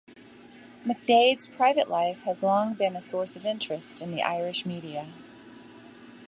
[0.83, 5.05] McDaid's private life has long been a source of interest in the Irish media.